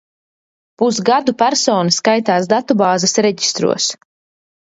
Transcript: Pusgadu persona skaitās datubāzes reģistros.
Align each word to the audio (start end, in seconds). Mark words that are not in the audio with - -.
Pusgadu 0.81 1.33
persona 1.41 1.93
skaitās 1.97 2.49
datubāzes 2.53 3.15
reģistros. 3.27 3.93